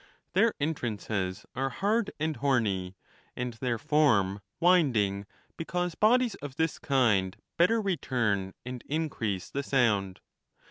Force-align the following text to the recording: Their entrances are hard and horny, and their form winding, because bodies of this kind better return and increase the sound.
Their 0.33 0.55
entrances 0.59 1.45
are 1.53 1.69
hard 1.69 2.09
and 2.19 2.37
horny, 2.37 2.95
and 3.35 3.53
their 3.53 3.77
form 3.77 4.41
winding, 4.59 5.27
because 5.57 5.93
bodies 5.93 6.33
of 6.41 6.55
this 6.55 6.79
kind 6.79 7.37
better 7.55 7.79
return 7.79 8.55
and 8.65 8.81
increase 8.87 9.51
the 9.51 9.61
sound. 9.61 10.19